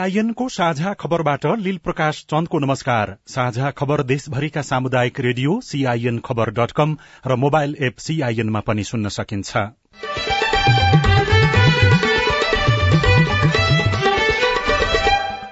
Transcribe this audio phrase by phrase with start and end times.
[0.00, 6.70] सीआईएनको साझा खबरबाट लील प्रकाश चन्दको नमस्कार। साझा खबर देशभरिका सामुदायिक रेडियो सीआईएन खबर डट
[6.72, 9.56] कम र मोबाइल एप सीआईएनमा पनि सुन्न सकिन्छ।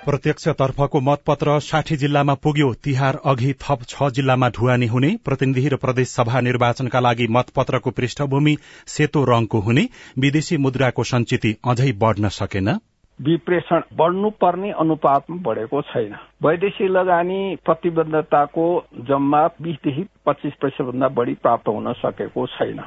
[0.06, 6.08] प्रत्यक्षतर्फको मतपत्र साठी जिल्लामा पुग्यो। तिहार अघि थप छ जिल्लामा ढुवानी हुने। प्रतिनिधि र प्रदेश
[6.10, 8.56] सभा निर्वाचनका लागि मतपत्रको पृष्ठभूमि
[8.88, 12.78] सेतो रंगको हुने। विदेशी मुद्राको संचिति अझै बढ्न सकेन।
[13.20, 18.66] विप्रेषण बढ्नुपर्ने अनुपातमा बढेको छैन। वैदेशिक लगानी प्रतिबद्धताको
[19.08, 22.80] जम्मा बीसदेखि पच्चिस प्रतिशतभन्दा बढी प्राप्त हुन सकेको छैन।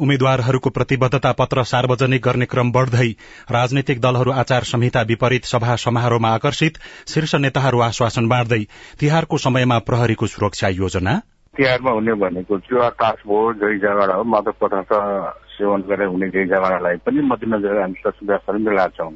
[0.00, 3.08] उम्मेद्वारहरूको प्रतिबद्धता पत्र सार्वजनिक गर्ने क्रम बढ़दै
[3.50, 8.62] राजनैतिक दलहरू आचार संहिता विपरीत सभा समारोहमा आकर्षित शीर्ष नेताहरू आश्वासन बाँड्दै
[9.00, 11.16] तिहारको समयमा प्रहरीको सुरक्षा योजना।
[11.54, 13.28] तिहारमा हुने भनेको चुवा टास्क
[13.62, 14.92] जै झगडा हो मादक पदार्थ
[15.54, 19.12] सेवन गरेर हुने जै झगडालाई पनि मध्यनजर हामी सुरक्षा मिलाएको छौँ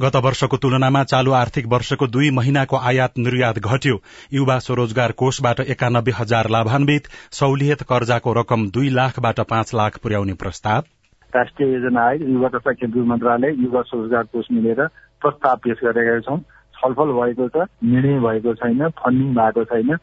[0.00, 3.96] गत वर्षको तुलनामा चालू आर्थिक वर्षको दुई महिनाको आयात निर्यात घट्यो।
[4.32, 10.84] युवा स्वरोजगार कोषबाट एकानब्बे हजार लाभान्वित सहुलियत कर्जाको रकम दुई लाखबाट पाँच लाख पुर्याउने प्रस्ताव।
[11.32, 14.86] राष्ट्रिय योजना आयोग युवा तथा केन्द्रीय मन्त्रालय युवा स्वरोजगार कोष मिलेर
[15.22, 16.38] प्रस्ताव पेश गरेका छौँ।
[16.74, 19.96] छलफल भएको छ निर्णय भएको छैन फन्डिङ भएको छैन।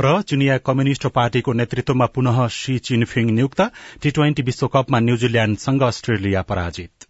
[0.00, 3.60] र चिनिया कम्युनिष्ट पार्टीको नेतृत्वमा पुनः सी चिनफिङ नियुक्त
[4.02, 7.09] टी ट्वेन्टी विश्वकपमा न्यूजील्याण्डसँग अस्ट्रेलिया पराजित।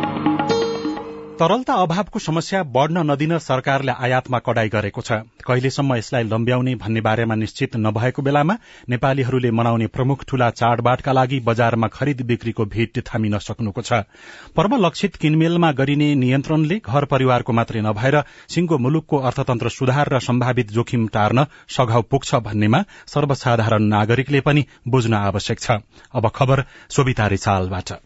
[1.41, 7.35] तरलता अभावको समस्या बढ़न नदिन सरकारले आयातमा कडाई गरेको छ। कहिलेसम्म यसलाई लम्ब्याउने भन्ने बारेमा
[7.35, 8.55] निश्चित नभएको बेलामा
[8.89, 14.05] नेपालीहरूले मनाउने प्रमुख ठूला चाडबाडका लागि बजारमा खरिद बिक्रीको भीट थामिन सक्नुको छ।
[14.53, 20.71] पर्व लक्षित किनमेलमा गरिने नियन्त्रणले घर परिवारको मात्रै नभएर सिंगो मुलुकको अर्थतन्त्र सुधार र सम्भावित
[20.71, 25.81] जोखिम टार्न सघाउ पुग्छ भन्नेमा सर्वसाधारण नागरिकले पनि बुझ्न आवश्यक छ।
[26.13, 27.97] अब खबर सोभिता रिसालबाट।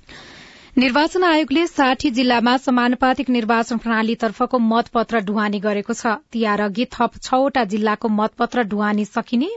[0.77, 7.63] निर्वाचन आयोगले साठी जिल्लामा समानुपातिक निर्वाचन प्रणालीतर्फको मतपत्र ढुवानी गरेको छ। तिहार अघि थप छवटा
[7.73, 9.47] जिल्लाको मतपत्र ढुवानी सकिने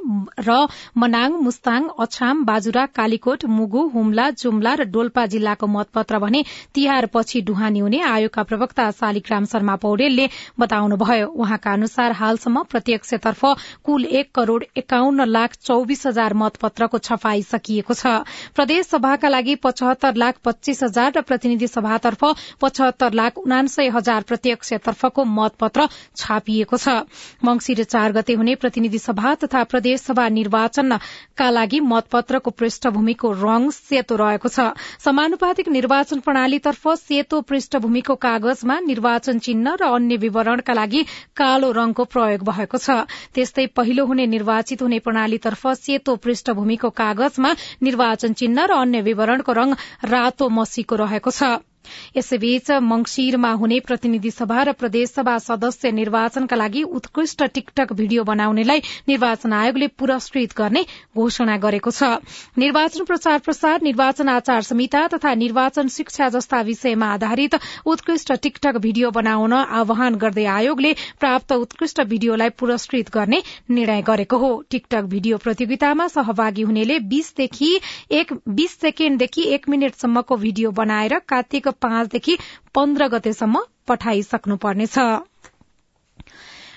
[0.40, 0.58] र
[0.96, 7.42] मनाङ मुस्ताङ अछाम बाजुरा कालीकोट मुगु हुम्ला जुम्ला र डोल्पा जिल्लाको मतपत्र भने तिहार पछि
[7.50, 10.28] ढुवानी हुने आयोगका प्रवक्ता शालिग्राम शर्मा पौडेलले
[10.60, 13.44] बताउनुभयो। उहाँका अनुसार हालसम्म प्रत्यक्षतर्फ
[13.84, 18.16] कुल एक करोड़ एकाउन्न लाख चौविस हजार मतपत्रको छपाई सकिएको छ।
[18.54, 22.24] प्रदेश सभाका लागि पचहत्तर लाख पच्चीस हजार र प्रतिनिधि सभातर्फ
[22.60, 25.86] पचहत्तर लाख उनान्सय हजार प्रत्यक्षतर्फको मतपत्र
[26.16, 26.88] छापिएको छ।
[27.44, 34.16] मंगिर चार गते हुने प्रतिनिधि सभा तथा प्रदेश सभा निर्वाचनका लागि मतपत्रको पृष्ठभूमिको रंग सेतो
[34.16, 41.02] रहेको छ। समानुपातिक निर्वाचन प्रणालीतर्फ सेतो पृष्ठभूमिको कागजमा निर्वाचन चिन्ह र अन्य विवरणका लागि
[41.36, 48.32] कालो रंगको प्रयोग भएको छ। त्यस्तै पहिलो हुने निर्वाचित हुने प्रणालीतर्फ सेतो पृष्ठभूमिको कागजमा निर्वाचन
[48.34, 51.50] चिन्ह र अन्य विवरणको रंग रातो मसीको रहेको छ
[52.16, 59.52] यसैबीच मंगिरमा हुने प्रतिनिधि सभा र प्रदेशसभा सदस्य निर्वाचनका लागि उत्कृष्ट टिकटक भिडियो बनाउनेलाई निर्वाचन
[59.52, 60.84] आयोगले पुरस्कृत गर्ने
[61.16, 62.02] घोषणा गरेको छ।
[62.58, 67.54] निर्वाचन प्रचार प्रसार निर्वाचन आचार संहिता तथा निर्वाचन शिक्षा जस्ता विषयमा आधारित
[67.86, 74.50] उत्कृष्ट टिकटक भिडियो बनाउन आह्वान गर्दै आयोगले प्राप्त उत्कृष्ट भिडियोलाई पुरस्कृत गर्ने निर्णय गरेको हो।
[74.70, 82.36] टिकटक भिडियो प्रतियोगितामा सहभागी हुनेले बीस सेकेण्डदेखि एक मिनटसम्मको भिडियो बनाएर कार्तिक पाँचदेखि
[82.74, 84.98] पन्ध्र गतेसम्म पठाइसक्नुपर्नेछ।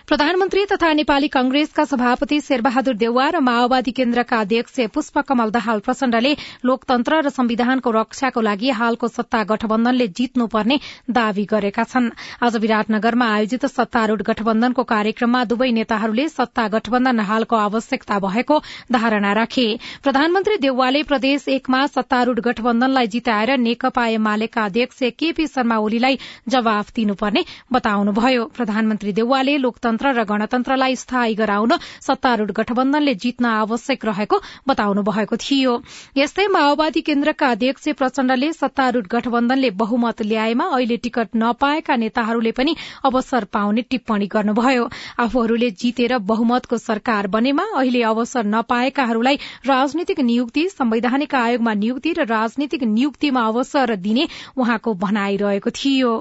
[0.07, 6.33] प्रधानमन्त्री तथा नेपाली कंग्रेसका सभापति शेरबहादुर देउवा र माओवादी केन्द्रका अध्यक्ष पुष्पकमल दाहाल प्रचण्डले
[6.65, 10.77] लोकतन्त्र र संविधानको रक्षाको लागि हालको सत्ता गठबन्धनले जित्नुपर्ने
[11.09, 12.09] दावी गरेका छन्।
[12.41, 18.59] आज विराटनगरमा आयोजित सत्तारूढ़ गठबन्धनको कार्यक्रममा दुवै नेताहरूले सत्ता गठबन्धन हालको आवश्यकता भएको
[18.91, 19.67] धारणा राखे।
[20.03, 26.19] प्रधानमन्त्री देउवाले प्रदेश एकमा सत्तारूढ़ गठबन्धनलाई जिताएर नेकपा एमालेका अध्यक्ष केपी शर्मा ओलीलाई
[26.49, 31.71] जवाफ दिनुपर्ने बताउनुभयो। प्रधानमन्त्री देउवाले लोकतन्त्र लोकतन्त्र र गणतन्त्रलाई स्थायी गराउन
[32.01, 35.73] सत्तारूढ़ गठबन्धनले जित्न आवश्यक रहेको बताउनु भएको थियो।
[36.15, 43.43] यस्तै माओवादी केन्द्रका अध्यक्ष प्रचण्डले सत्तारूढ़ गठबन्धनले बहुमत ल्याएमा अहिले टिकट नपाएका नेताहरूले पनि अवसर
[43.51, 44.87] पाउने टिप्पणी गर्नुभयो।
[45.19, 49.35] आफूहरूले जितेर बहुमतको सरकार बनेमा अहिले अवसर नपाएकाहरूलाई
[49.67, 54.27] राजनीतिक नियुक्ति संवैधानिक आयोगमा नियुक्ति र राजनीतिक नियुक्तिमा अवसर दिने
[54.57, 56.11] उहाँको भनाइरहेको थियो।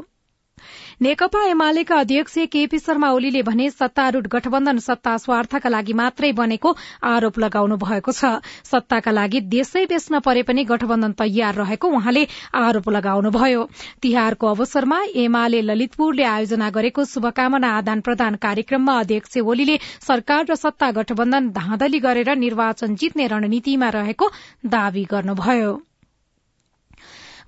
[1.00, 7.38] नेकपा एमालेका अध्यक्ष केपी शर्मा ओलीले भने सत्तारूढ़ गठबन्धन सत्ता स्वार्थका लागि मात्रै बनेको आरोप
[7.38, 13.64] लगाउनु भएको छ। सत्ताका लागि देशै बेच्न परे पनि गठबन्धन तयार रहेको उहाँले आरोप लगाउनुभयो।
[14.02, 20.90] तिहारको अवसरमा एमाले ललितपुरले आयोजना गरेको शुभकामना आदान प्रदान कार्यक्रममा अध्यक्ष ओलीले सरकार र सत्ता
[21.00, 24.34] गठबन्धन धाँधली गरेर निर्वाचन जित्ने रणनीतिमा रहेको
[24.68, 25.80] दावी गर्नुभयो।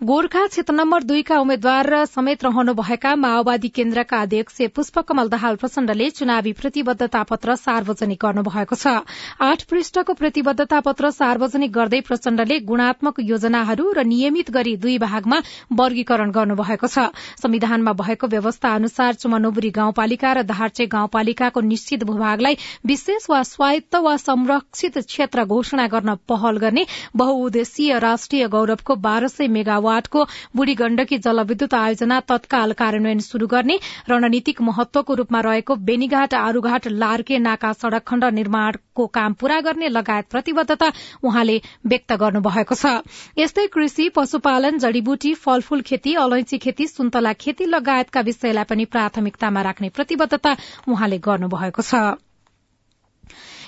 [0.03, 7.23] गोर्खा क्षेत्र नम्बर दुईका उम्मेद्वार समेत रहनुभएका माओवादी केन्द्रका अध्यक्ष पुष्पकमल दाहाल प्रचण्डले चुनावी प्रतिबद्धता
[7.23, 8.95] पत्र सार्वजनिक गर्नुभएको छ।
[9.41, 15.39] आठ पृष्ठको प्रतिबद्धता पत्र सार्वजनिक गर्दै प्रचण्डले गुणात्मक योजनाहरू र नियमित गरी दुई भागमा
[15.73, 17.07] वर्गीकरण गर्नुभएको छ।
[17.39, 24.17] संविधानमा भएको व्यवस्था अनुसार चुमनोबुरी गाउँपालिका र दाहार्चे गाउँपालिकाको निश्चित भूभागलाई विशेष वा स्वायत्त वा
[24.25, 30.25] संरक्षित क्षेत्र घोषणा गर्न पहल गर्ने बहुउद्देशीय राष्ट्रिय गौरवको बाह्र सय मेगावाट वाटको
[30.56, 33.79] बुढ़ी गण्डकी जलविद्युत आयोजना तत्काल कार्यान्वयन शुरू गर्ने
[34.11, 40.27] रणनीतिक महत्वको रूपमा रहेको बेनीघाट आरूघाट लार्के नाका सड़क खण्ड निर्माणको काम पूरा गर्ने लगायत
[40.31, 40.93] प्रतिबद्धता
[41.23, 42.94] उहाँले व्यक्त गर्नुभएको छ।
[43.39, 49.89] यस्तै कृषि पशुपालन जड़ीबुटी फलफूल खेती अलैंची खेती सुन्तला खेती लगायतका विषयलाई पनि प्राथमिकतामा राख्ने
[49.91, 50.56] प्रतिबद्धता
[50.89, 52.31] उहाँले गर्नुभएको छ।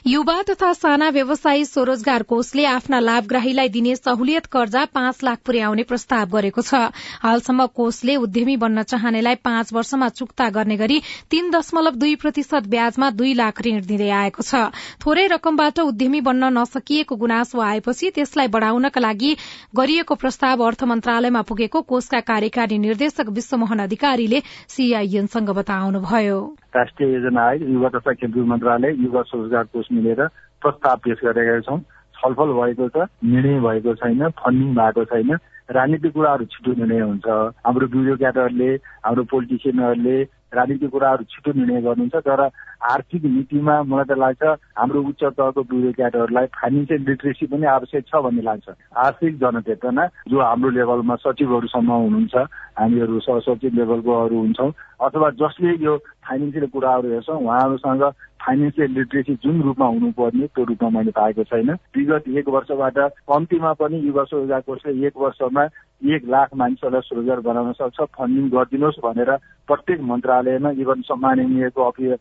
[0.06, 6.26] युवा तथा साना व्यवसायी स्वरोजगार कोषले आफ्ना लाभग्राहीलाई दिने सहुलियत कर्जा पाँच लाख पुर्याउने प्रस्ताव
[6.28, 6.92] गरेको छ।
[7.22, 13.10] हालसम्म कोषले उद्यमी बन्न चाहनेलाई पाँच वर्षमा चुक्ता गर्ने गरी तीन दशमलव दुई प्रतिशत ब्याजमा
[13.12, 14.68] दुई लाख ऋण दिँदै आएको छ।
[15.00, 19.32] थोरै रकमबाट उद्यमी बन्न नसकिएको गुनासो आएपछि त्यसलाई बढ़ाउनका लागि
[19.72, 26.38] गरिएको प्रस्ताव अर्थ मन्त्रालयमा पुगेको कोषका कार्यकारी निर्देशक विश्वमोहन अधिकारीले सीआईएनसँग बताउनुभयो।
[26.76, 30.26] राष्ट्रिय योजना आयोग युवा तथा केन्द्रीय मन्त्रालय युवा रोजगार कोष मिलेर
[30.62, 31.78] प्रस्ताव पेश गरेका छौँ।
[32.14, 35.30] छलफल भएको छ निर्णय भएको छैन फन्डिङ भएको छैन।
[35.70, 37.26] राजनीतिक कुराहरू छिटो निर्णय हुन्छ।
[37.64, 38.70] हाम्रो ब्युरोक्राटहरूले
[39.06, 40.16] हाम्रो पोलिटिसियनहरूले
[40.54, 42.40] राजनीतिक कुराहरू छिटो निर्णय गर्नुहुन्छ तर
[42.84, 44.42] आर्थिक नीतिमा मलाई त लाग्छ
[44.78, 48.68] हाम्रो उच्च तहको ब्युरोक्राटहरूलाई फाइनेन्सियल लिटरेसी पनि आवश्यक छ भन्ने लाग्छ।
[49.04, 52.36] आर्थिक जनचेतना जो हाम्रो लेभलमा सचिवहरूसम्म हुनुहुन्छ
[52.78, 54.70] हामीहरू सहसचिव लेभलकोहरू हुन्छौँ
[55.00, 55.96] अथवा जसले यो
[56.28, 58.04] फाइनेन्सियल कुराहरू हेर्छौँ उहाँहरूसँग
[58.44, 63.96] फाइनेन्सियल लिटरेसी जुन रूपमा हुनुपर्ने त्यो रूपमा मैले पाएको छैन। विगत एक वर्षबाट कम्तीमा पनि
[64.06, 65.64] युवा रोजगार कोषले एक वर्षमा
[66.12, 69.30] एक लाख मानिसहरूलाई स्वरोजगार बनाउन सक्छ। फन्डिङ गरिदिनुहोस् भनेर
[69.68, 72.20] प्रत्येक मन्त्रालयमा इभन सम्मान इन्जिनियरको अफिस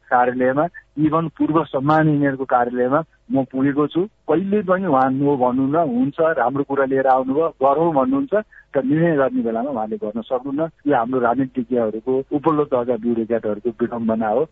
[0.53, 0.67] कार्यालयमा
[0.97, 5.35] इभन पूर्व सम्मान इन्जिनियरको कार्यालयमा म पुगेको छु। कहिले पनि उहाँ नो
[5.67, 8.33] न हुन्छ राम्रो कुरा लिएर आउनुभयो गरौँ भन्नुहुन्छ
[8.75, 14.43] र निर्णय गर्ने बेलामा उहाँले गर्न सक्नुहुन्न। यो हाम्रो राजनीतिज्ञहरूको उपल्लो तहका ब्युरोक्राटहरूको विडम्बना हो।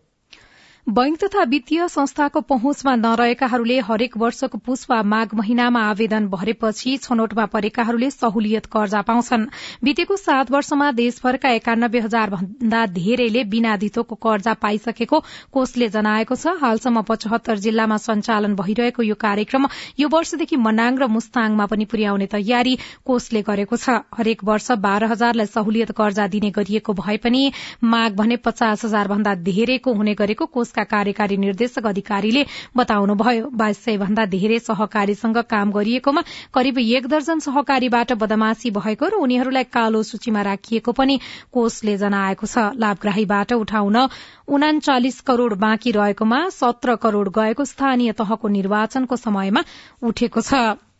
[0.86, 7.44] बैंक तथा वित्तीय संस्थाको पहुँचमा नरहेकाहरूले हरेक वर्षको पुष वा माघ महिनामा आवेदन भरेपछि छनौटमा
[7.46, 9.46] परेकाहरूले सहुलियत कर्जा पाउँछन्।
[9.84, 15.20] बितेको सात वर्षमा देशभरका एकानब्बे हजार भन्दा धेरैले बिना धितोको कर्जा पाइसकेको
[15.52, 19.66] कोषले जनाएको छ। हालसम्म पचहत्तर जिल्लामा सञ्चालन भइरहेको यो कार्यक्रम
[20.00, 25.46] यो वर्षदेखि मनाङ र मुस्ताङमा पनि पुर्याउने तयारी कोषले गरेको छ। हरेक वर्ष बाह्र हजारलाई
[25.46, 27.46] सहुलियत कर्जा दिने गरिएको भए पनि
[27.86, 32.44] माघ भने पचास हजार भन्दा धेरैको हुने गरेको कोष कोषका कार्यकारी निर्देशक अधिकारीले
[32.76, 36.22] बताउनुभयो बाइस सय भन्दा धेरै सहकारीसँग काम गरिएकोमा
[36.54, 41.18] करिब एक दर्जन सहकारीबाट बदमाशी भएको र उनीहरूलाई कालो सूचीमा राखिएको पनि
[41.52, 43.96] कोषले जनाएको छ। लाभग्राहीबाट उठाउन
[44.48, 49.64] उनाचालिस करोड़ बाँकी रहेकोमा सत्र करोड़ गएको स्थानीय तहको निर्वाचनको समयमा
[50.02, 50.91] उठेको छ।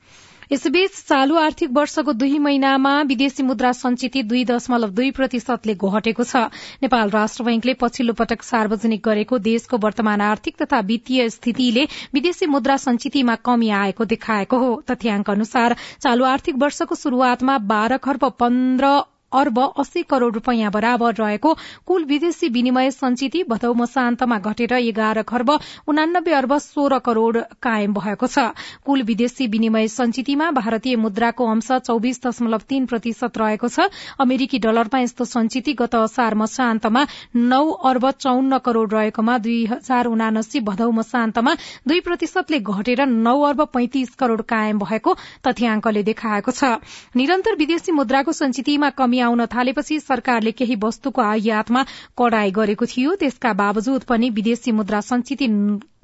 [0.53, 6.43] यसबीच चालू आर्थिक वर्षको दुई महिनामा विदेशी मुद्रा संचिति दुई दशमलव दुई प्रतिशतले घटेको छ।
[6.83, 12.77] नेपाल राष्ट्र बैंकले पछिल्लो पटक सार्वजनिक गरेको देशको वर्तमान आर्थिक तथा वित्तीय स्थितिले विदेशी मुद्रा
[12.77, 18.93] संचितिमा कमी आएको देखाएको हो। तथ्याङ्क अनुसार चालू आर्थिक वर्षको शुरूआतमा बाह्र खर्ब पन्ध्र
[19.33, 21.55] अर्ब अस्सी करोड़ रूपियाँ बराबर रहेको
[21.87, 25.51] कुल विदेशी विनिमय संचिति भदौ मसान्तमा घटेर एघार खर्ब
[25.89, 28.39] उनानब्बे अर्ब सोह्र करोड़ कायम भएको छ।
[28.85, 33.89] कुल विदेशी विनिमय संचितिमा भारतीय मुद्राको अंश चौविस दशमलव तीन प्रतिशत रहेको छ।
[34.21, 40.61] अमेरिकी डलरमा यस्तो संचिति गत असार मसान्तमा नौ अर्ब चौन्न करोड़ रहेकोमा दुई हजार उनासी
[40.63, 41.55] भदौ मसान्तमा
[41.89, 45.15] दुई प्रतिशतले घटेर नौ अर्ब पैंतिस करोड़ कायम भएको
[45.47, 46.79] तथ्याङ्कले देखाएको छ।
[47.17, 51.83] निरन्तर विदेशी मुद्राको संचितिमा कमी आउन थालेपछि सरकारले केही वस्तुको आयातमा
[52.19, 55.43] कडाई गरेको थियो। त्यसका बावजुद पनि विदेशी मुद्रा संचित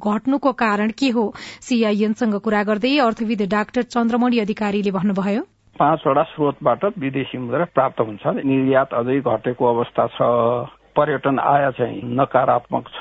[0.00, 1.34] घट्नुको कारण के हो?
[1.60, 5.42] सीआईएनसँग कुरा गर्दै अर्थविद डाक्टर चन्द्रमणि अधिकारीले भन्नुभयो।
[5.78, 10.18] पाँचवटा स्रोतबाट विदेशी मुद्रा प्राप्त हुन्छ। निर्यात अझै घटेको अवस्था छ।
[10.96, 13.00] पर्यटन आय चाहिँ नकारात्मक छ।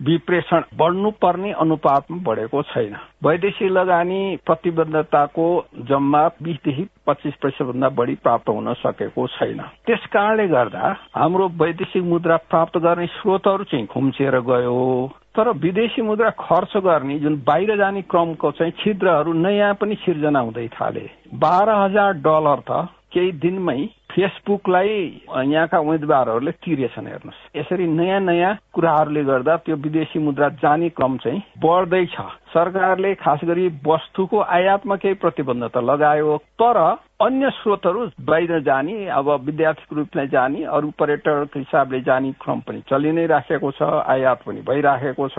[0.00, 5.46] विप्रेषण बढ्नुपर्ने अनुपातमा बढेको छैन। वैदेशिक लगानी प्रतिबद्धताको
[5.88, 12.02] जम्मा बिसदेखि पच्चिस प्रतिशत भन्दा बढी प्राप्त हुन सकेको छैन। त्यस कारणले गर्दा हाम्रो वैदेशिक
[12.04, 18.02] मुद्रा प्राप्त गर्ने स्रोतहरू चाहिँ खुम्चिएर गयो। तर विदेशी मुद्रा खर्च गर्ने जुन बाहिर जाने
[18.02, 23.78] क्रमको चाहिँ छिद्रहरू नयाँ पनि सिर्जना हुँदै थाले। बाह्र हजार डलर त केही दिनमै
[24.10, 31.16] फेसबुकलाई यहाँका उम्मेद्वारहरूले तिरेछन् हेर्नुहोस्। यसरी नयाँ नयाँ कुराहरूले गर्दा त्यो विदेशी मुद्रा जाने क्रम
[31.16, 32.16] चाहिँ बढ्दैछ।
[32.52, 36.78] सरकारले खास गरी वस्तुको आयातमा केही प्रतिबन्धता लगायो तर
[37.22, 43.12] अन्य स्रोतहरू बाहिर जाने अब विद्यार्थीको रूपले जाने अरू पर्यटकको हिसाबले जाने क्रम पनि चलि
[43.12, 45.38] नै राखेको छ आयात पनि भइराखेको छ।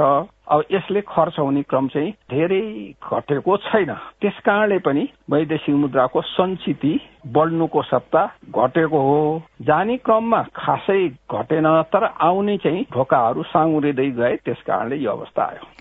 [0.51, 2.62] अब यसले खर्च हुने क्रम चाहिँ धेरै
[3.01, 6.94] घटेको छैन। त्यस कारणले पनि वैदेशिक मुद्राको सञ्चिति
[7.34, 14.62] बढ्नुको सत्ता घटेको हो। जाने क्रममा खासै घटेन तर आउने चाहिँ ढोकाहरू साँगुरिँदै गए त्यस
[14.68, 15.81] कारणले यो अवस्था आयो।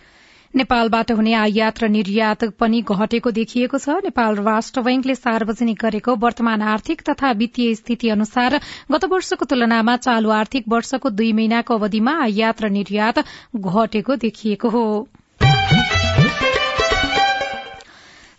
[0.54, 6.62] नेपालबाट हुने आयात र निर्यात पनि घटेको देखिएको छ। नेपाल राष्ट्र बैंकले सार्वजनिक गरेको वर्तमान
[6.70, 8.58] आर्थिक तथा वित्तीय स्थिति अनुसार
[8.90, 13.24] गत वर्षको तुलनामा चालू आर्थिक वर्षको दुई महिनाको अवधिमा आयात र निर्यात
[13.56, 14.84] घटेको देखिएको हो।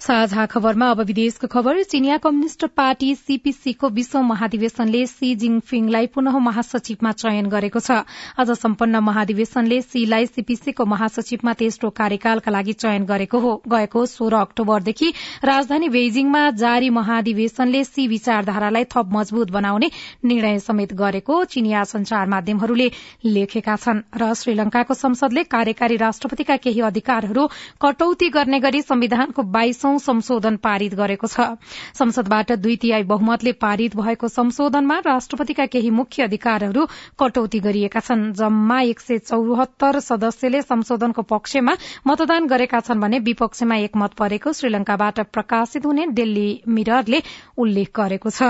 [0.01, 7.11] साझा खबरमा अब विदेशको खबर। चिनिया कम्युनिष्ट पार्टी सीपीसीको विश्व महाधिवेशनले सी जिङफिङलाई पुनः महासचिवमा
[7.13, 8.01] चयन गरेको छ।
[8.35, 15.11] आज सम्पन्न महाधिवेशनले सीलाई सीपीसीको महासचिवमा तेस्रो कार्यकालका लागि चयन गरेको हो। गएको सोह्र अक्टोबरदेखि
[15.45, 19.91] राजधानी बेइजिङमा जारी महाधिवेशनले सी विचारधारालाई थप मजबूत बनाउने
[20.25, 22.89] निर्णय समेत गरेको चिनिया संचार माध्यमहरूले
[23.27, 27.47] लेखेका छन्। र श्रीलंकाको संसदले कार्यकारी राष्ट्रपतिका केही अधिकारहरू
[27.81, 31.47] कटौती गर्ने गरी संविधानको बाइसौं संशोधन पारित गरेको छ।
[31.93, 36.85] संसदबाट दुई तिहाई बहुमतले पारित भएको संशोधनमा राष्ट्रपतिका केही मुख्य अधिकारहरू
[37.19, 41.73] कटौती गरिएका छन्। जम्मा एक सय चौहत्तर सदस्यले संशोधनको पक्षमा
[42.07, 47.21] मतदान गरेका छन् भने विपक्षमा एक मत परेको श्रीलंकाबाट प्रकाशित हुने दिल्ली मिररले
[47.57, 48.41] उल्लेख गरेको छ।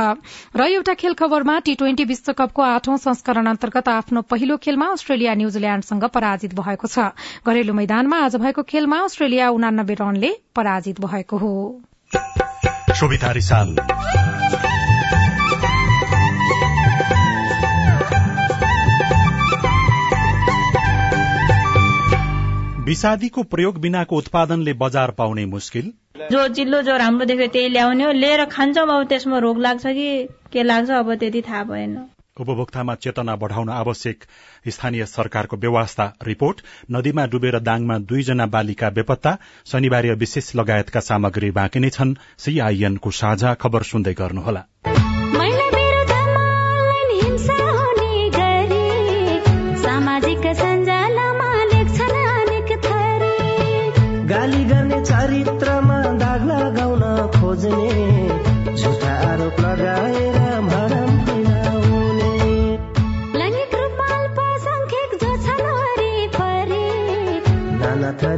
[0.56, 6.04] र एउटा खेल खबरमा टी ट्वेन्टी विश्वकपको आठौं संस्करण अन्तर्गत आफ्नो पहिलो खेलमा अस्ट्रेलिया न्यूजील्याण्डसँग
[6.10, 7.12] पराजित भएको छ।
[7.44, 11.82] घरेलु मैदानमा आज भएको खेलमा अस्ट्रेलिया उनानब्बे रनले पराजित भएको हो।
[22.86, 25.94] विषादीको प्रयोग बिनाको उत्पादनले बजार पाउने मुस्किल।
[26.32, 30.28] जो चिल्लो जो राम्रो देख्यो त्यही ल्याउने हो। लिएर खान्छौँ अब त्यसमा रोग लाग्छ कि
[30.54, 32.06] के लाग्छ अब त्यति थाहा भएन।
[32.42, 34.24] उपभोक्तामा चेतना बढ़ाउन आवश्यक।
[34.68, 41.80] स्थानीय सरकारको व्यवस्था रिपोर्ट नदीमा डुबेर दाङमा दुईजना बालिका बेपत्ता शनिबार विशेष लगायतका सामग्री बाँकी
[41.80, 44.66] नै छन्। सीआईएनको साझा खबर सुन्दै गर्नुहोला।
[54.32, 54.71] चरित्रमा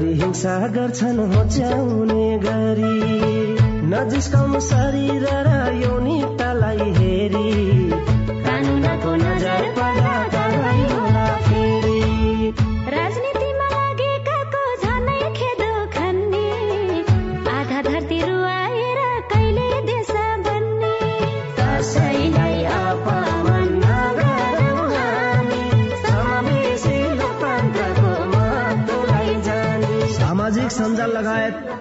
[0.03, 2.95] थरी हिंसा गर्छन् होच्याउने गरी।
[3.87, 5.49] नजिस्काउनु शरीर र
[5.83, 6.32] यौनिकतालाई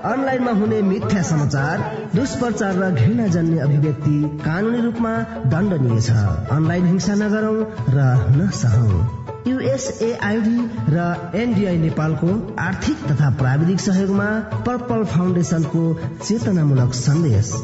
[0.05, 1.83] अनलाइनमा हुने मिथ्या समाचार
[2.15, 5.13] दुष्प्रचार र घृणा जन्य अभिव्यक्ति कानूनी रूपमा
[5.53, 6.11] दण्डनीय छ।
[6.51, 7.59] अनलाइन हिंसा नगरौं
[7.95, 8.07] र
[8.37, 9.05] नसहौं
[9.47, 10.59] युएसएआईडी
[10.91, 11.07] र
[11.37, 14.29] एनडीआई नेपालको आर्थिक तथा प्राविधिक सहयोगमा
[14.67, 15.83] पर्पल फाउन्डेशनको
[16.19, 17.55] चेतनामूलक सन्देश।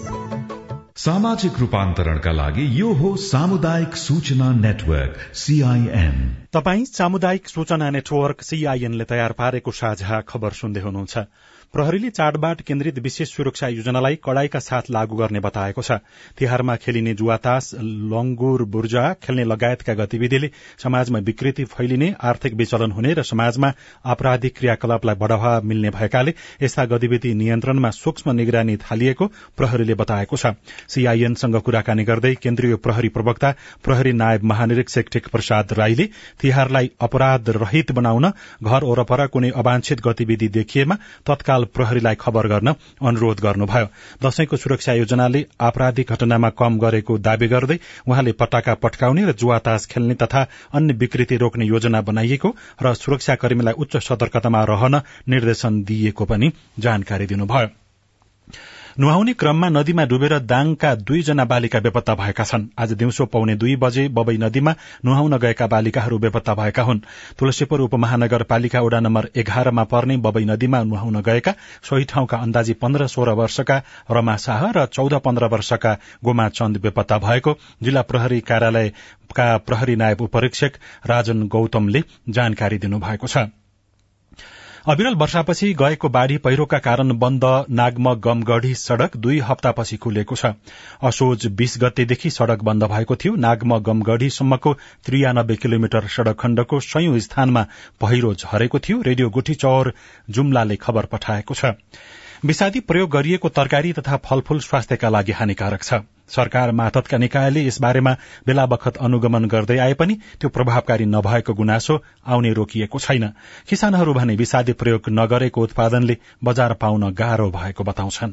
[0.99, 6.17] सामाजिक रूपान्तरणका लागि यो हो सामुदायिक सूचना नेटवर्क सीआईएन
[6.53, 11.27] तपाई सामुदायिक सूचना नेटवर्क सीआईएनले तयार पारेको साझा खबर सुन्दै हुनुहुन्छ।
[11.75, 15.99] प्रहरीले चाडबाड केन्द्रित विशेष सुरक्षा योजनालाई कड़ाईका साथ लागू गर्ने बताएको छ।
[16.39, 17.71] तिहारमा खेलिने जुवातास
[18.13, 20.51] लंगुर बुर्जा खेल्ने लगायतका गतिविधिले
[20.83, 23.73] समाजमा विकृति फैलिने आर्थिक विचलन हुने र समाजमा
[24.13, 30.55] आपराधिक क्रियाकलापलाई बढ़ावा मिल्ने भएकाले यस्ता गतिविधि नियन्त्रणमा सूक्ष्म निगरानी थालिएको प्रहरीले बताएको छ।
[30.89, 33.53] सीआईएनसँग कुराकानी गर्दै केन्द्रीय प्रहरी प्रवक्ता
[33.85, 36.09] प्रहरी नायब महानिरीक्षक टेक प्रसाद राईले
[36.41, 38.31] तिहारलाई अपराध रहित बनाउन
[38.65, 40.99] घर वरपर कुनै अवांछित गतिविधि देखिएमा
[41.29, 42.75] तत्काल प्रहरीलाई खबर गर्न
[43.07, 43.87] अनुरोध गर्नुभयो।
[44.27, 50.15] दशैंको सुरक्षा योजनाले आपराधिक घटनामा कम गरेको दावी गर्दै उहाँले पटाका पटकाउने र जुवातास खेल्ने
[50.15, 57.27] तथा अन्य विकृति रोक्ने योजना बनाइएको र सुरक्षाकर्मीलाई उच्च सतर्कतामा रहन निर्देशन दिइएको पनि जानकारी
[57.27, 57.88] दिनुभयो।
[58.99, 64.07] नुहाउने क्रममा नदीमा डुबेर दाङका दुईजना बालिका बेपत्ता भएका छन्। आज दिउँसो पौने दुई बजे
[64.11, 64.73] बबई नदीमा
[65.05, 67.01] नुहाउन गएका बालिकाहरू बेपत्ता भएका हुन्।
[67.39, 71.55] तुलसीपुर उपमहानगरपालिका वडा नम्बर एघारमा पर्ने बबई नदीमा नुहाउन गएका
[71.89, 73.77] सोही ठाउँका अन्दाजी पन्ध्र सोह्र वर्षका
[74.11, 75.93] रमा शाह र चौध पन्ध्र वर्षका
[76.25, 83.47] गोमा चन्द बेपत्ता भएको जिल्ला प्रहरी कार्यालयका प्रहरी नायब उपरीक्षक राजन गौतमले जानकारी दिनुभएको छ।
[84.89, 90.53] अविरल वर्षापछि गएको बाढ़ी पहिरोका कारण बन्द नागम गमगढ़ी सड़क दुई हप्तापछि खुलेको छ।
[91.05, 94.73] असोज बीस गतेदेखि सड़क बन्द भएको थियो। नागम गमगढ़ीसम्मको
[95.05, 97.67] त्रियानब्बे किलोमिटर सड़क खण्डको सयौं स्थानमा
[98.01, 99.93] पहिरो झरेको थियो। रेडियो गुठी चौर
[100.31, 101.77] जुम्लाले खबर पठाएको छ।
[102.45, 108.13] विषादी प्रयोग गरिएको तरकारी तथा फलफूल स्वास्थ्यका लागि हानिकारक छ। सरकार मातहतका निकायले यसबारेमा
[108.47, 113.25] बेला बखत अनुगमन गर्दै आए पनि त्यो प्रभावकारी नभएको गुनासो आउने रोकिएको छैन।
[113.69, 118.33] किसानहरू भने विषादी प्रयोग नगरेको उत्पादनले बजार पाउन गाह्रो भएको बताउँछन्।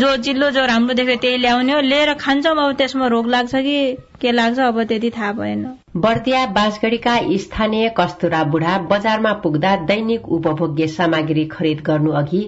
[0.00, 3.76] जो चिल्लो जो राम्रो देख्यो त्यही ल्याउने हो लिएर खान्छौँ अब त्यसमा रोग लाग्छ कि
[4.20, 5.64] के लाग्छ अब त्यति थाहा भएन।
[5.96, 12.42] बर्दिया बाँसगढ़ीका स्थानीय कस्तुरा बुढा बजारमा पुग्दा दैनिक उपभोग्य सामग्री खरिद गर्नु अघि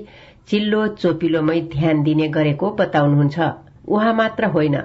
[0.48, 3.46] चिल्लो चोपिलोमै ध्यान दिने गरेको बताउनुहुन्छ।
[3.88, 4.76] उहाँ मात्र होइन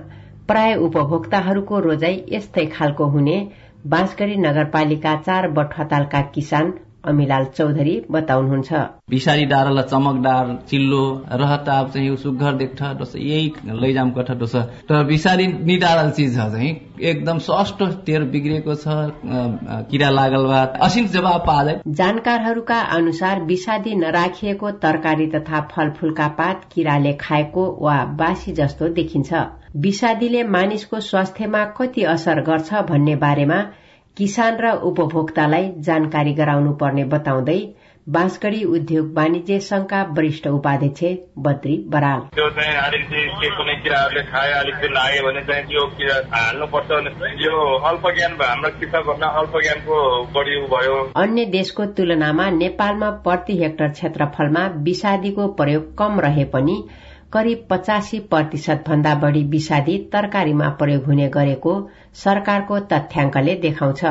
[0.48, 3.36] प्राय उपभोक्ताहरूको रोजाई यस्तै खालको हुने
[3.88, 8.72] बाँसगढ़ी नगरपालिका चार बठहतालका किसान अमिलाल चौधरी बताउनुहुन्छ।
[9.10, 11.03] भिसारी डारल चमकदार चिल्लो
[11.34, 14.55] रहताब चाहिँ सुग्घर देख्छ दोस यही लैजाम कठ दोस
[14.89, 16.70] तर भिसारी निडारल चिज छ चाहिँ
[17.12, 18.98] एकदम सस्तो तेल बिग्रेको छ
[19.89, 27.14] किरा लागल बा असिन जवाब पाए जानकारहरूका अनुसार विषादी नराखिएको तरकारी तथा फलफूलका पात किराले
[27.22, 29.33] खाएको वा बासी जस्तो देखिन्छ।
[29.81, 33.59] विषादीले मानिसको स्वास्थ्यमा कति असर गर्छ भन्ने बारेमा
[34.17, 37.59] किसान र उपभोक्तालाई जानकारी गराउनु पर्ने बताउँदै
[38.07, 41.03] बाँसगढ़ी उद्योग वाणिज्य संघका वरिष्ठ उपाध्यक्ष
[41.45, 46.91] बद्री बराल। त्यो चाहिँ कुनै किराहरूले खायो अलिकति लाग्यो भने चाहिँ त्यो किरा हाल्नुपर्छ
[47.41, 47.53] यो
[47.89, 50.00] अल्प ज्ञान हाम्रो कृषकहरूलाई अल्प ज्ञानको
[50.35, 56.77] बढी भयो। अन्य देशको तुलनामा नेपालमा प्रति हेक्टर क्षेत्रफलमा विषादीको प्रयोग कम रहे पनि
[57.33, 64.05] करिब पचासी प्रतिशत भन्दा बढ़ी विषादी तरकारीमा प्रयोग हुने गरेको सरकारको तथ्याङ्कले देखाउँछ।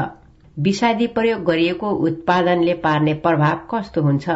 [0.58, 4.30] विषादी प्रयोग गरिएको उत्पादनले पार्ने प्रभाव कस्तो हुन्छ?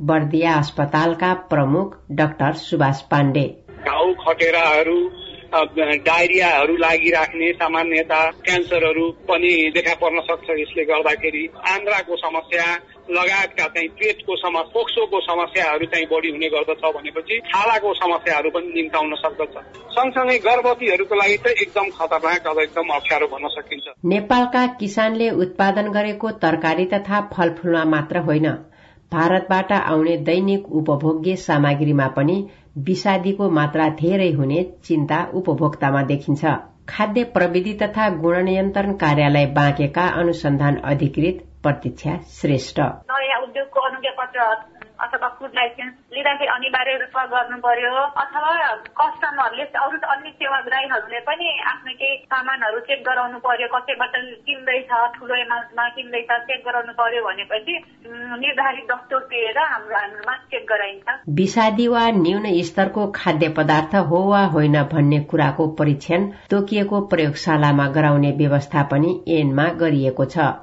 [0.00, 4.12] बर्दिया अस्पतालका प्रमुख डाक्टर सुभाष पाण्डे। घाउ
[5.54, 12.64] डायरियाहरू लागिराख्ने सामान्यता क्यान्सरहरू पनि देखा पर्न सक्छ यसले गर्दाखेरि। आन्द्राको समस्या
[13.10, 19.14] लगायतका चाहिँ पेटको समस्या फोक्सोको समस्याहरू चाहिँ बढी हुने गर्दछ भनेपछि छालाको समस्याहरू पनि निम्ताउन
[19.14, 19.54] सक्दछ।
[19.90, 26.30] सँगसँगै गर्भवतीहरूको लागि चाहिँ एकदम खतरनाक अब एकदम अप्ठ्यारो भन्न सकिन्छ। नेपालका किसानले उत्पादन गरेको
[26.30, 28.48] तरकारी तथा फलफूलमा मात्र होइन
[29.12, 32.36] भारतबाट आउने दैनिक उपभोग्य सामग्रीमा पनि
[32.86, 36.44] विषादीको मात्रा धेरै हुने चिन्ता उपभोक्तामा देखिन्छ।
[36.88, 44.10] खाद्य प्रविधि तथा गुणनियन्त्रण कार्यालय बाँकेका अनुसन्धान अधिकृत प्रतीक्षा श्रेष्ठ। नयाँ उद्योगको अनुज्ञा
[44.98, 48.52] अथवा फुड लाइसेन्स लिँदाखेरि अनिवार्य रूपमा गर्नु पर्यो। अथवा
[49.00, 54.14] कस्टमरले अरू अन्य सेवाग्राहीहरूले पनि आफ्नो केही सामानहरू चेक गराउनु पर्यो। कसैबाट
[54.46, 57.74] किन्दैछ ठुलो एमाउन्टमा किन्दैछ चेक गराउनु पर्यो भनेपछि
[58.42, 64.44] निर्धारित दस्तुर दिएर हाम्रो हाम्रोमा चेक गराइन्छ। विषादी वा न्यून स्तरको खाद्य पदार्थ हो वा
[64.54, 70.54] होइन भन्ने कुराको परीक्षण तोकिएको प्रयोगशालामा गराउने व्यवस्था पनि ऐनमा गरिएको छ।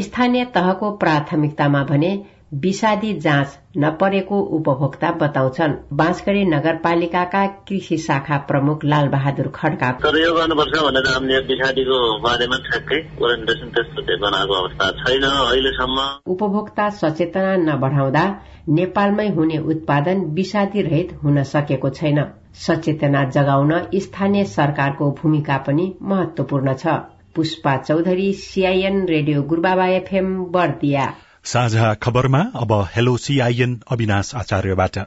[0.00, 2.10] स्थानीय तहको प्राथमिकतामा भने
[2.52, 10.32] विषादी जाँच नपरेको उपभोक्ता बताउँछन्। बाँसगढ़ी नगरपालिकाका कृषि शाखा प्रमुख लाल बहादुर खड्का। तर यो
[10.34, 18.24] गर्नुपर्छ भनेर हामीले विषादीको बारेमा ठ्याक्कै ओरिएन्टेसन त्यस्तो बनाएको अवस्था छैन अहिलेसम्म। उपभोक्ता सचेतना नबढाउँदा
[18.68, 22.22] नेपालमै हुने उत्पादन विषादी रहित हुन सकेको छैन।
[22.66, 26.98] सचेतना जगाउन स्थानीय सरकारको भूमिका पनि महत्वपूर्ण छ।
[27.34, 31.12] Pushpa Chaudhary CIN radio Gurubaba FM Bardiya.
[31.44, 34.98] साझा खबरमा अब हेलो सीआईएन अविनाश आचार्यबाट।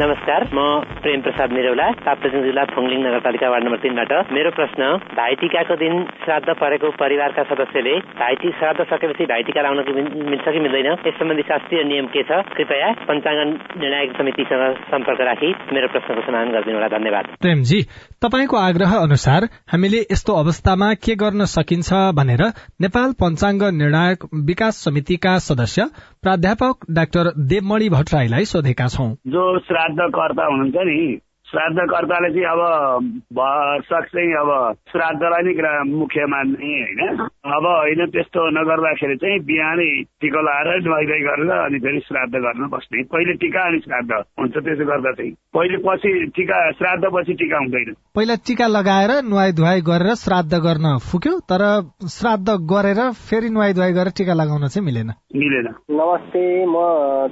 [0.00, 0.60] नमस्कार म
[1.04, 4.86] प्रेम प्रसाद निरौला ताप्लेजुङ जिल्ला फोङलिङ नगरपालिका वार्ड नम्बर तीनबाट। मेरो प्रश्न
[5.18, 9.78] भाइटिकाको दिन श्राद्ध परेको परिवारका सदस्यले भाइटी श्राद्ध सकेपछि भाइटिका लाउन
[10.30, 10.88] मिल्छ कि मिल्दैन?
[11.06, 12.40] यस सम्बन्धी शास्त्रीय नियम के छ?
[12.56, 13.40] कृपया पञ्चाङ्ग
[13.82, 17.80] निर्णायक समितिसँग सम्पर्क राखी। मेरो प्रश्नको समाधान गरिदिनु होला धन्यवाद। प्रेमजी
[18.24, 22.42] तपाईँको आग्रह अनुसार हामीले यस्तो अवस्थामा के गर्न सकिन्छ भनेर
[22.86, 25.88] नेपाल पञ्चाङ्ग निर्णायक विकास समितिका सदस्य
[26.22, 31.18] प्राध्यापक डाक्टर देवमणि भट्टराईलाई सोधेका छौं। जो श्राद्धकर्ता हुनुहुन्छ नि
[31.50, 32.60] श्राद्धकर्ताले चाहिँ अब
[33.32, 34.50] भरसक चाहिँ अब
[34.88, 37.18] श्राद्धलाई नै मुख्य मान्ने होइन?
[37.44, 42.68] अब होइन त्यस्तो नगर्दाखेरि चाहिँ बिहानै टिका लाएर नुहाइ धुवाइ गरेर अनि फेरि श्राद्ध गर्न
[42.68, 47.58] बस्ने। पहिले टिका अनि श्राद्ध हुन्छ त्यसो गर्दा चाहिँ। पहिले पछि टिका श्राद्ध पछि टिका
[47.58, 51.64] हुँदैन। पहिला टीका लगाएर नुहाई धुवाई गरेर श्राद्ध गर्न फुक्यो तर
[52.08, 56.74] श्राद्ध गरेर फेरि नुहाई धुवाई गरेर टीका लगाउन चाहिँ मिलेन। मिलेन। नमस्ते म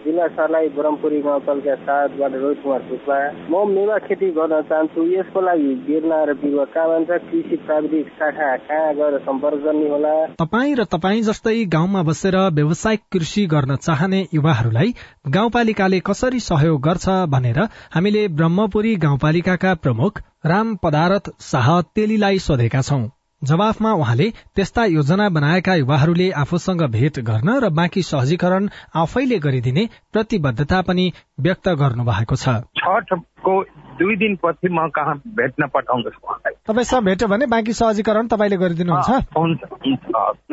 [0.04, 3.16] जिल्ला सर्लाही ब्रह्मपुरी गाउँपालिका सातबाट रोहित कुमार पुष्पा
[3.50, 8.48] म मेवा खेती गर्न चाहन्छु। यसको लागि बिर्ना र बिरुवा कहाँ भन्छ कृषि प्राविधिक शाखा
[8.68, 10.14] कहाँ गएर सम्पर्क गर्ने होला?
[10.34, 14.94] तपाईँ र तपाईँ जस्तै गाउँमा बसेर व्यावसायिक कृषि गर्न चाहने युवाहरूलाई
[15.28, 17.60] गाउँपालिकाले कसरी सहयोग गर्छ भनेर
[17.94, 23.04] हामीले ब्रह्मपुरी गाउँपालिकाका प्रमुख राम पदारथ शाह तेलीलाई सोधेका छौं।
[23.42, 24.24] जवाफमा उहाँले
[24.56, 31.68] त्यस्ता योजना बनाएका युवाहरूले आफूसँग भेट गर्न र बाँकी सहजीकरण आफैले गरिदिने प्रतिबद्धता पनि व्यक्त
[31.80, 32.48] गर्नु भएको छ।
[32.78, 33.54] छठको
[33.98, 39.62] दुई दिनपछि म कहाँ भेट्न पठाउँदैछु उहाँलाई। तपाईँसँग भेट्यो भने बाँकी सहजीकरण तपाईँले गरिदिनुहुन्छ। हुन्छ
[39.86, 40.04] हुन्छ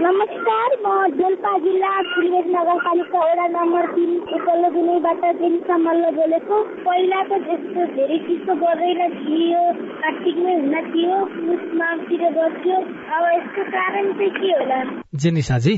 [0.05, 7.21] नमस्कार म डोल्पा जिल्ला फुलगेट नगरपालिका वडा नम्बर तिन उपल्लो गुनैबाट जेनिसा मल्ल बोलेको। पहिला
[7.29, 9.63] त त्यस्तो धेरै चिसो गर्दैन थियो
[10.01, 12.77] कार्तिकमै हुन थियो पुसमातिर बस्थ्यो
[13.15, 14.79] अब यसको कारण चाहिँ के होला?
[15.15, 15.73] जेनिसाजी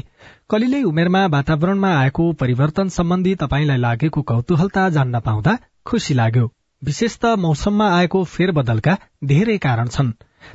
[0.50, 6.45] कलिलै उमेरमा वातावरणमा आएको परिवर्तन सम्बन्धी तपाईँलाई लागेको कौतूहलता जान्न पाउँदा खुशी लाग्यो।
[6.82, 10.12] विशेष त मौसममा आएको फेरबदलका धेरै कारण छन्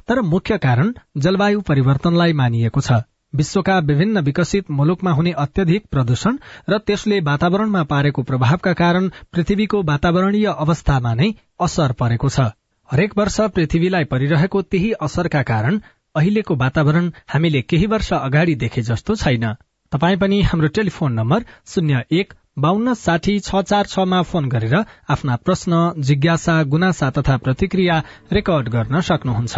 [0.08, 3.00] तर मुख्य कारण जलवायु परिवर्तनलाई मानिएको छ।
[3.34, 6.36] विश्वका विभिन्न विकसित मुलुकमा हुने अत्यधिक प्रदूषण
[6.68, 12.52] र त्यसले वातावरणमा पारेको प्रभावका कारण पृथ्वीको वातावरणीय अवस्थामा नै असर परेको छ।
[12.90, 15.78] हरेक वर्ष पृथ्वीलाई परिरहेको त्यही असरका कारण
[16.14, 19.44] अहिलेको वातावरण हामीले केही वर्ष अगाडि देखे जस्तो छैन।
[19.92, 24.74] तपाई पनि हाम्रो टेलिफोन नम्बर शून्य एक बान्न साठी छ चार छमा फोन गरेर
[25.08, 25.72] आफ्ना प्रश्न
[26.04, 27.96] जिज्ञासा गुनासा तथा प्रतिक्रिया
[28.32, 29.56] रेकर्ड गर्न सक्नुहुन्छ।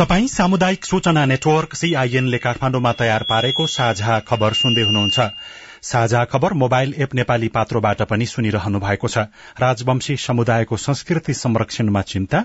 [0.00, 5.18] तपाई सामुदायिक सूचना नेटवर्क सीआईएन ले काठमाडौँमा तयार पारेको साझा खबर सुन्दै हुनुहुन्छ।
[5.84, 9.28] साझा खबर मोबाइल एप नेपाली पात्रोबाट पनि सुनिरहनु भएको छ।
[9.60, 12.44] राजवंशी समुदायको संस्कृति संरक्षणमा चिन्ता?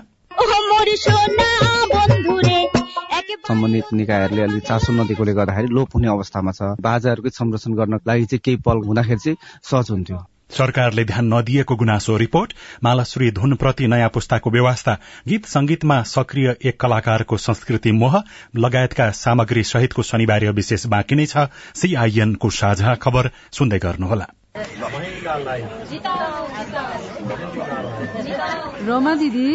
[3.48, 8.40] सम्बन्धित निकायहरूले अलि चासो नदिएकोले गर्दाखेरि लोप हुने अवस्थामा छ। बाजाहरूकै संरक्षण गर्नको लागि चाहिँ
[8.44, 10.18] केही पल हुँदाखेरि चाहिँ सहज हुन्थ्यो।
[10.52, 12.52] सरकारले ध्यान नदिएको गुनासो रिपोर्ट
[12.84, 14.94] मालाश्री धुन प्रति नयाँ पुस्ताको व्यवस्था
[15.28, 18.22] गीत संगीतमा सक्रिय एक कलाकारको संस्कृति मोह
[18.56, 24.26] लगायतका सामग्री सहितको शनिबार विशेष बाँकी नै छ। सीआईएनको साझा खबर सुन्दै गर्नुहोला।
[28.86, 29.48] रोमा दिदी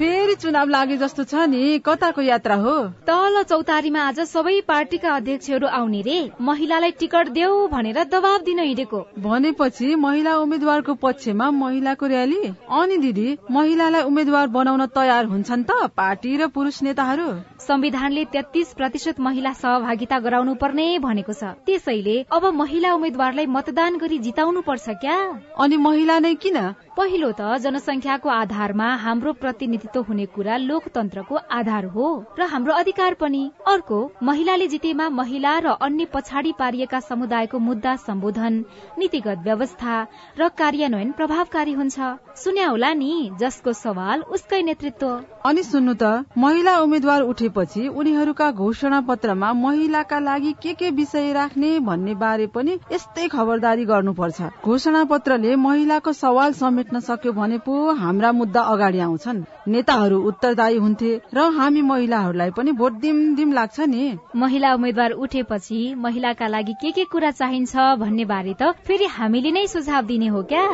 [0.00, 2.76] फेरि चुनाव लागे जस्तो छ नि कताको यात्रा हो?
[3.08, 9.00] तल चौतारीमा आज सबै पार्टीका अध्यक्षहरू आउने रे। महिलालाई टिकट देऊ भनेर दबाब दिन हिँडेको।
[9.20, 12.40] भनेपछि महिला उम्मेद्वारको पक्षमा महिलाको र्याली
[12.80, 17.28] अनि दिदी महिलालाई उम्मेद्वार बनाउन तयार हुन्छन् त पार्टी र पुरुष नेताहरू?
[17.60, 24.18] संविधानले तेत्तीस प्रतिशत महिला सहभागिता गराउनु पर्ने भनेको छ। त्यसैले अब महिला उम्मेद्वारलाई मतदान गरी
[24.18, 25.16] जिताउनु पर्छ क्या?
[25.60, 26.56] अनि महिला नै किन?
[26.96, 32.06] पहिलो त जनसंख्याको आधारमा हाम्रो प्रतिनिधित्व हुने कुरा लोकतन्त्रको आधार हो
[32.38, 38.64] र हाम्रो अधिकार पनि। अर्को महिलाले जितेमा महिला र अन्य पछाडि पारिएका समुदायको मुद्दा सम्बोधन
[38.98, 39.94] नीतिगत व्यवस्था
[40.40, 41.98] र कार्यान्वयन प्रभावकारी हुन्छ।
[42.40, 45.08] सुन्या होला नि जसको सवाल उसकै नेतृत्व।
[45.44, 51.78] अनि सुन्नु त महिला उम्मेद्वार उठेपछि उनीहरूका घोषणा पत्रमा महिलाका लागि के के विषय राख्ने
[51.80, 58.32] भन्ने बारे पनि यस्तै खबरदारी गर्नुपर्छ। घोषणा पत्रले महिलाको सवाल समेट्न सक्यो भने पो हाम्रा
[58.32, 64.16] मुद्दा अगाडि आउँछन्। नेताहरू उत्तरदायी हुन्थे र हामी महिलाहरूलाई पनि भोट दिम दिम लाग्छ नि।
[64.36, 69.66] महिला उम्मेद्वार उठेपछि महिलाका लागि के के कुरा चाहिन्छ भन्ने बारे त फेरि हामीले नै
[69.66, 70.66] सुझाव दिने हो क्या?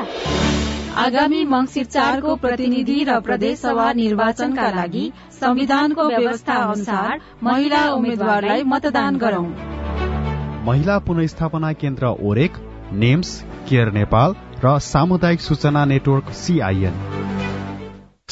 [0.97, 9.17] आगामी मंगिर चारको प्रतिनिधि र प्रदेश सभा निर्वाचनका लागि संविधानको व्यवस्था अनुसार महिला उम्मेद्वारलाई मतदान
[9.17, 9.45] गरौं।
[10.67, 12.57] महिला पुनस्थापना केन्द्र ओरेक
[13.05, 13.37] नेम्स
[13.69, 16.99] केयर नेपाल र सामुदायिक सूचना नेटवर्क सीआईएन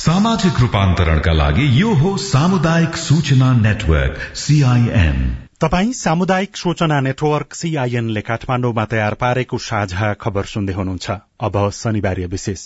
[0.01, 8.85] सामाजिक रूपान्तरणका लागि यो हो सामुदायिक सूचना नेटवर्क सीआईएन तपाई सामुदायिक सूचना नेटवर्क सीआईएनले काठमाण्डुमा
[8.85, 12.63] तयार पारेको साझा खबर सुन्दै हुनुहुन्छ। अब शनिबार विशेष।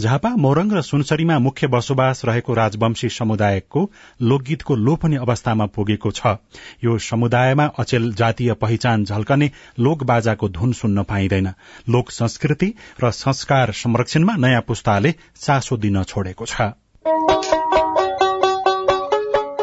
[0.00, 3.80] झापा मोरङ र सुनसरीमा मुख्य बसोबास रहेको राजवंशी समुदायको
[4.22, 6.34] लोकगीतको लोप हुने अवस्थामा पुगेको छ।
[6.84, 11.52] यो समुदायमा अचेल जातीय पहिचान झल्कने लोक बाजाको धुन सुन्न पाइँदैन।
[11.88, 12.74] लोक संस्कृति
[13.04, 16.72] र संस्कार संरक्षणमा नयाँ पुस्ताले चासो दिन छोडेको छ।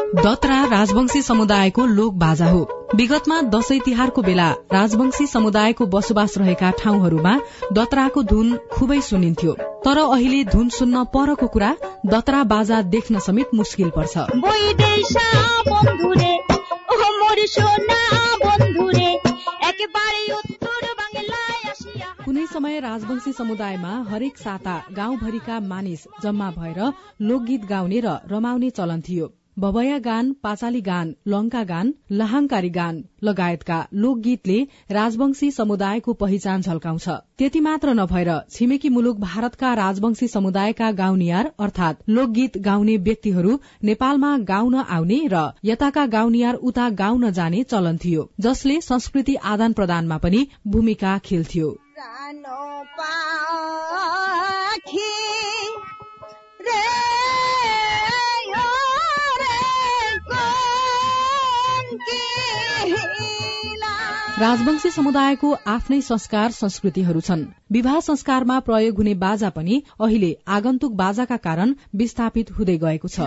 [0.08, 2.60] दतरा राजवंशी समुदायको लोक बाजा हो।
[2.96, 7.34] विगतमा दशैं तिहारको बेला राजवंशी समुदायको बसोबास रहेका ठाउँहरूमा
[7.72, 9.52] दतराको धुन खुबै सुनिन्थ्यो।
[9.84, 14.16] तर अहिले धुन सुन्न परको कुरा दतरा बाजा देख्न समेत मुस्किल पर्छ।
[22.24, 26.80] कुनै समय राजवंशी समुदायमा हरेक साता गाउँभरिका मानिस जम्मा भएर
[27.22, 33.78] लोकगीत गाउने र रमाउने चलन थियो। बबया गान पाचाली गान लंका गान लहाङकारी गान लगायतका
[33.94, 34.58] लोकगीतले
[34.90, 42.58] राजवंशी समुदायको पहिचान झल्काउँछ। त्यति मात्र नभएर छिमेकी मुलुक भारतका राजवंशी समुदायका गाउनियार अर्थात लोकगीत
[42.68, 43.58] गाउने व्यक्तिहरू
[43.90, 50.18] नेपालमा गाउन आउने र यताका गाउनियार उता गाउन जाने चलन थियो जसले संस्कृति आदान प्रदानमा
[50.18, 51.76] पनि भूमिका खेल्थ्यो।
[64.38, 67.40] राजवंशी समुदायको आफ्नै संस्कार संस्कृतिहरू छन्।
[67.72, 73.26] विवाह संस्कारमा प्रयोग हुने बाजा पनि अहिले आगन्तुक बाजाका कारण विस्थापित हुँदै गएको छ।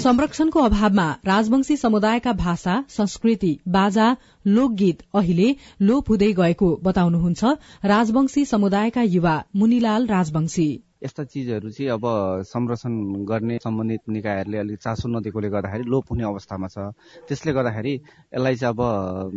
[0.00, 4.10] संरक्षणको अभावमा राजवंशी समुदायका भाषा संस्कृति बाजा
[4.50, 5.48] लोकगीत अहिले
[5.82, 10.70] लोप हुँदै गएको बताउनुहुन्छ राजवंशी समुदायका युवा मुनिलाल राजवंशी।
[11.02, 12.04] यस्ता चिजहरू चाहिँ अब
[12.44, 12.92] संरक्षण
[13.24, 16.92] गर्ने सम्बन्धित निकायहरूले अलिक चासो नदिएकोले गर्दाखेरि लोप हुने अवस्थामा छ।
[17.24, 17.94] त्यसले गर्दाखेरि
[18.36, 18.80] यसलाई चाहिँ अब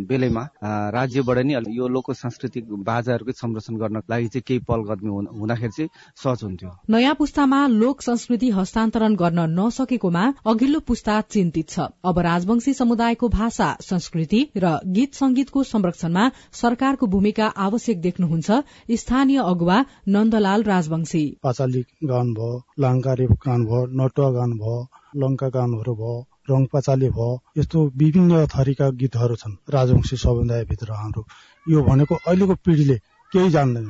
[0.08, 0.44] बेलैमा
[0.92, 5.90] राज्यबाट नि यो लोक सांस्कृतिक बाजाहरूकै संरक्षण गर्नको लागि चाहिँ केही पहल कदमी हुँदाखेरि चाहिँ
[6.20, 12.74] सहज हुन्थ्यो। नयाँ पुस्तामा लोक संस्कृति हस्तान्तरण गर्न नसकेकोमा अघिल्लो पुस्ता चिन्तित छ। अब राजवंशी
[12.74, 18.52] समुदायको भाषा संस्कृति र गीत संगीतको संरक्षणमा सरकारको भूमिका आवश्यक देख्नुहुन्छ।
[19.00, 24.78] स्थानीय अगुवा नन्दलाल राजवंशी। पाचाली गान भयो लाङ्कारी गान भयो नटुवा गान भयो
[25.22, 31.22] लङ्का गानहरू भयो रङ पाचाली भयो यस्तो विभिन्न थरीका गीतहरू छन्। राजवंशी समुदायभित्र हाम्रो।
[31.66, 32.98] यो भनेको अहिलेको पिँढीले
[33.32, 33.86] केही जान्दैन।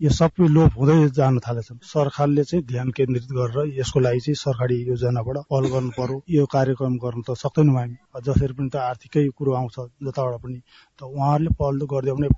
[0.00, 4.76] यो सबै लोप हुँदै जान थालेछन्। सरकारले चाहिँ ध्यान केन्द्रित गरेर यसको लागि चाहिँ सरकारी
[4.88, 9.52] योजनाबाट पहल गर्नु पर्यो। यो कार्यक्रम गर्न त सक्दैनौँ हामी। जसरी पनि त आर्थिकै कुरो
[9.54, 10.58] आउँछ जताबाट पनि।
[10.98, 12.28] त उहाँहरूले पहल गरिदियो भने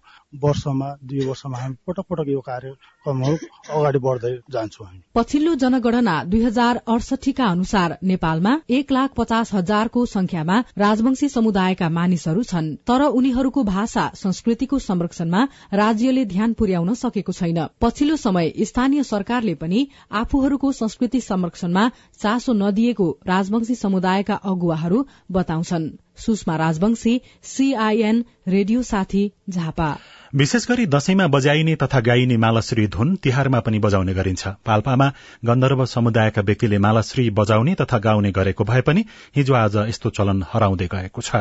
[0.42, 6.42] वर्षमा दुई वर्षमा हामी पटक पटक यो कार्यक्रमहरू अगाडि बढ्दै जान्छौँ हामी। पछिल्लो जनगणना दुई
[6.42, 13.62] हजार अडसठीका अनुसार नेपालमा एक लाख पचास हजारको संख्यामा राजवंशी समुदायका मानिसहरू छन् तर उनीहरूको
[13.64, 15.42] भाषा संस्कृतिको संरक्षणमा
[15.74, 21.88] राज्यले ध्यान पुर्याउन सकेको छैन। पछिल्लो समय स्थानीय सरकारले पनि आफूहरूको संस्कृति संरक्षणमा
[22.20, 29.90] चासो नदिएको राजवंशी समुदायका अगुवाहरू बताउँछन्। सुषमा राजवंशी सीआईएन रेडियो साथी झापा।
[30.34, 35.12] विशेष गरी दशैंमा बजाइने तथा गाइने मालाश्री धुन तिहारमा पनि बजाउने गरिन्छ। पाल्पामा
[35.44, 39.04] गन्धर्व समुदायका व्यक्तिले मालाश्री बजाउने तथा गाउने गरेको भए पनि
[39.36, 41.36] हिजो आज यस्तो चलन हराउँदै गएको छ।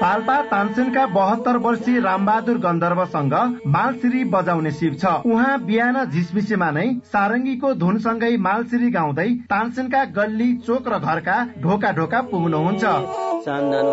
[0.00, 3.34] पाल्पा तानसेनका बहत्तर वर्षीय रामबहादुर गन्धर्वसँग
[3.66, 10.88] मालसिरी बजाउने शिव छ। उहाँ बिहान झिसमिसेमा नै सारङ्गीको धुनसँगै मालसिरी गाउँदै तानसेनका गल्ली चोक
[10.88, 12.84] र घरका ढोका ढोका पुग्नुहुन्छ।
[13.44, 13.86] चन्दन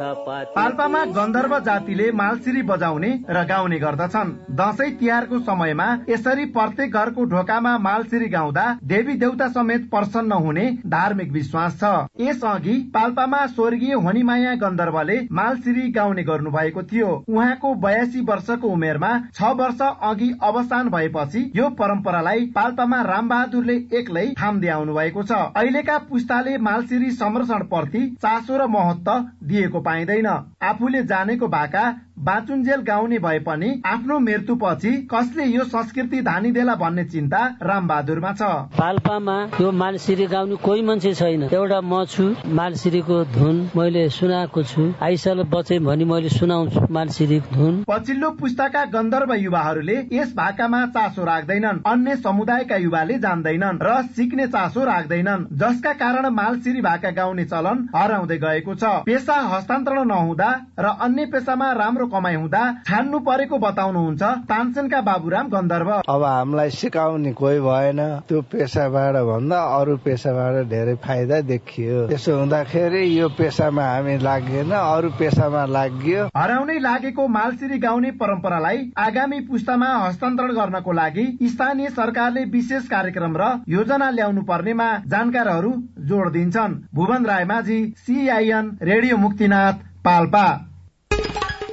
[0.00, 7.76] पाल्पामा गन्धर्व जातिले मालसिरी बजाउने र गाउने गर्दछन्। दशैं तिहारको समयमा यसरी प्रत्येक घरको ढोकामा
[7.78, 11.84] मालसिरी गाउँदा देवी देउता समेत प्रसन्न हुने धार्मिक विश्वास छ।
[12.20, 19.52] यसअघि पाल्पामा स्वर्गीय होनीमाया गन्धर्वले मालसिरी गाउने गर्नु भएको थियो। उहाँको बयासी वर्षको उमेरमा छ
[19.58, 26.56] वर्ष अघि अवसान भएपछि यो परम्परालाई पाल्पामा रामबहादुरले एक्लै थाम्दै आउनु भएको छ। अहिलेका पुस्ताले
[26.60, 29.12] मालसिरी संरक्षण प्रति चासो र महत्व
[29.48, 30.28] दिएको पाइँदैन।
[30.62, 31.84] आफूले जानेको भाका
[32.18, 38.42] बाचुन्जेल गाउने भए पनि आफ्नो मृत्युपछि कसले यो संस्कृति धानिदेला भन्ने चिन्ता रामबहादुरमा छ।
[38.74, 44.82] पाल्पामा यो मालसिरी गाउने कोही मान्छे छैन। एउटा म छु मालसिरीको धुन मैले सुनाएको छु।
[45.00, 51.82] आइसाल बचे भने मैले सुनाउँछु मालसिरीको धुन। पछिल्लो पुस्ताका गन्धर्व युवाहरूले यस भाकामा चासो राख्दैनन्।
[51.86, 58.38] अन्य समुदायका युवाले जान्दैनन् र सिक्ने चासो राख्दैनन्। जसका कारण मालसिरी भाका गाउने चलन हराउँदै
[58.38, 59.38] गएको छ। पेसा
[59.78, 66.22] हस्तान्तरण नहुँदा र अन्य पेसामा राम्रो कमाइ हुँदा छान्नु परेको बताउनुहुन्छ तानसेनका बाबुराम गन्धर्व। अब
[66.24, 73.28] हामीलाई सिकाउने कोही भएन। त्यो पेसाबाट भन्दा अरू पेसाबाट धेरै फाइदा देखियो। त्यसो हुँदाखेरि यो
[73.38, 80.92] पेसामा हामी लागेन अरू पेसामा लाग्यो। हराउनै लागेको मालसिरी गाउने परम्परालाई आगामी पुस्तामा हस्तान्तरण गर्नको
[80.92, 85.72] लागि स्थानीय सरकारले विशेष कार्यक्रम र योजना ल्याउनु पर्नेमा जानकारहरू
[86.10, 89.67] जोड दिन्छन्। Bhuwan Raymajhi CIN radio Muktinath.
[90.08, 90.46] Palpa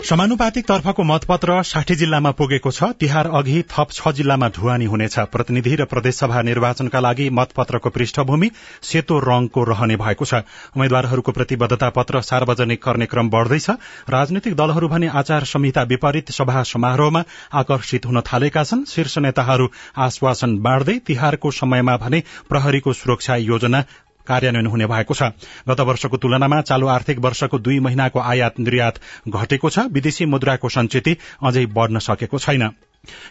[0.06, 5.76] समानुपातिक तर्फको मतपत्र साठी जिल्लामा पुगेको छ। तिहार अघि थप छ जिल्लामा ढुवानी हुनेछ। प्रतिनिधि
[5.76, 8.50] र प्रदेशसभा निर्वाचनका लागि मतपत्रको पृष्ठभूमि
[8.84, 10.46] सेतो रंगको रहने भएको छ।
[10.76, 13.70] उम्मेद्वारहरूको प्रतिबद्धता पत्र सार्वजनिक गर्ने क्रम बढ़दैछ।
[14.10, 17.24] राजनैतिक दलहरू भने आचार संहिता विपरीत सभा समारोहमा
[17.56, 19.68] आकर्षित हुन थालेका छन्। शीर्ष नेताहरू
[20.00, 23.84] आश्वासन बाँड्दै तिहारको समयमा भने प्रहरीको सुरक्षा योजना
[24.28, 25.30] कार्यान्वयन हुने भएको छ।
[25.70, 31.18] गत वर्षको तुलनामा चालू आर्थिक वर्षको दुई महिनाको आयात निर्यात घटेको छ। विदेशी मुद्राको संचिति
[31.44, 32.70] अझै बढ़न सकेको छैन।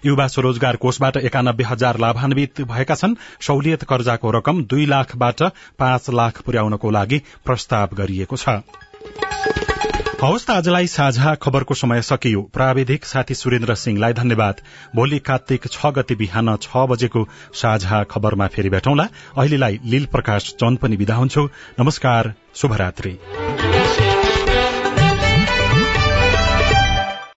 [0.06, 5.42] युवा स्वरोजगार कोषबाट एकानब्बे हजार लाभान्वित भएका छन्। सहुलियत कर्जाको रकम दुई लाखबाट
[5.78, 8.62] पाँच लाख पुर्याउनको लागि प्रस्ताव गरिएको छ।
[10.22, 14.60] हवस् त आजलाई साझा खबरको समय सकियो। प्राविधिक साथी सुरेन्द्र सिंहलाई धन्यवाद।
[14.96, 20.78] भोलि कार्तिक छ गति बिहान छ बजेको साझा खबरमा फेरि भेटौँला। अहिलेलाई लील प्रकाश चन्द
[20.78, 21.48] पनि विदा हुन्छु।
[21.80, 23.18] नमस्कार शुभरात्री।